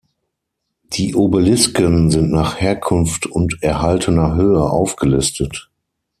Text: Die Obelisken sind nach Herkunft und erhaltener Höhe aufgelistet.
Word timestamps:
Die 0.93 1.13
Obelisken 1.13 2.09
sind 2.09 2.31
nach 2.31 2.59
Herkunft 2.59 3.27
und 3.27 3.61
erhaltener 3.61 4.33
Höhe 4.33 4.63
aufgelistet. 4.63 5.69